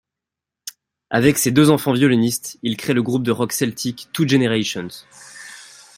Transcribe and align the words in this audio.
Avec 1.11 1.37
ses 1.37 1.51
deux 1.51 1.69
enfants 1.69 1.93
violonistes, 1.93 2.57
il 2.63 2.75
crée 2.75 2.95
le 2.95 3.03
groupe 3.03 3.21
de 3.21 3.29
rock 3.29 3.53
celtique 3.53 4.09
Two 4.13 4.27
Générations. 4.27 4.87